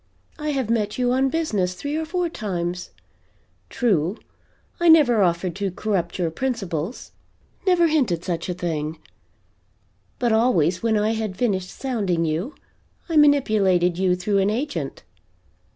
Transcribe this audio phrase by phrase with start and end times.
[0.39, 2.89] I have met you on business three or four times;
[3.69, 4.17] true,
[4.79, 7.11] I never offered to corrupt your principles
[7.67, 8.97] never hinted such a thing;
[10.17, 12.55] but always when I had finished sounding you,
[13.09, 15.03] I manipulated you through an agent.